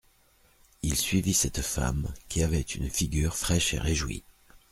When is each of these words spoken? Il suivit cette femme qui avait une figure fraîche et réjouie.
Il 0.81 0.95
suivit 0.97 1.35
cette 1.35 1.61
femme 1.61 2.11
qui 2.27 2.41
avait 2.41 2.59
une 2.61 2.89
figure 2.89 3.35
fraîche 3.35 3.75
et 3.75 3.79
réjouie. 3.79 4.23